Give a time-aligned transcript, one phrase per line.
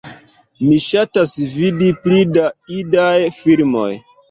[0.61, 2.49] Mi ŝatas vidi pli da
[2.81, 3.89] idaj filmoj